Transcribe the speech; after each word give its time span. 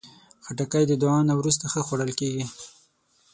خټکی 0.45 0.83
د 0.87 0.93
دعا 1.01 1.19
نه 1.29 1.33
وروسته 1.39 1.65
ښه 1.71 1.81
خوړل 1.87 2.11
کېږي. 2.19 2.45